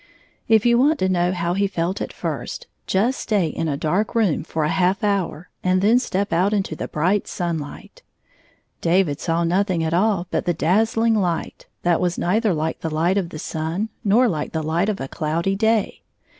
[0.47, 4.15] If you want to know how he felt at first, just stay in a dark
[4.15, 8.01] room for a half hour, and then step out into the bright sunhght.
[8.81, 13.19] David saw nothing at all but the dazzling light, that was neither like the light
[13.19, 16.01] of the sun nor hke the light of a cloudy day.